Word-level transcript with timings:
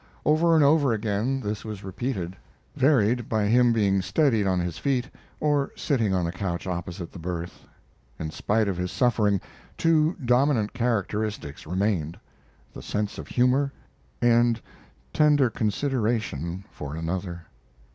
Over 0.25 0.55
and 0.55 0.63
over 0.63 0.93
again 0.93 1.41
this 1.41 1.63
was 1.63 1.83
repeated, 1.83 2.35
varied 2.75 3.29
by 3.29 3.45
him 3.45 3.71
being 3.71 4.01
steadied 4.01 4.47
on 4.47 4.59
his 4.59 4.79
feet 4.79 5.07
or 5.39 5.69
sitting 5.75 6.11
on 6.11 6.25
the 6.25 6.31
couch 6.31 6.65
opposite 6.65 7.11
the 7.11 7.19
berth. 7.19 7.65
In 8.17 8.31
spite 8.31 8.67
of 8.67 8.77
his 8.77 8.91
suffering, 8.91 9.39
two 9.77 10.13
dominant 10.15 10.73
characteristics 10.73 11.67
remained 11.67 12.19
the 12.73 12.81
sense 12.81 13.19
of 13.19 13.27
humor, 13.27 13.71
and 14.23 14.59
tender 15.13 15.51
consideration 15.51 16.63
for 16.71 16.95
another. 16.95 17.45